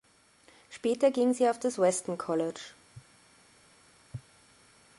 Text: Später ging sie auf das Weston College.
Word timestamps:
Später 0.71 1.11
ging 1.11 1.35
sie 1.35 1.47
auf 1.47 1.59
das 1.59 1.77
Weston 1.77 2.17
College. 2.17 2.59